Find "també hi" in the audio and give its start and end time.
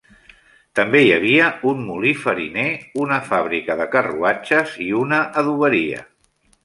0.77-1.11